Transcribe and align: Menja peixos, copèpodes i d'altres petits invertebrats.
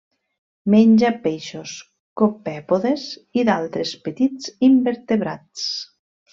Menja 0.73 1.11
peixos, 1.25 1.73
copèpodes 2.23 3.05
i 3.43 3.45
d'altres 3.53 3.95
petits 4.09 4.51
invertebrats. 4.73 5.71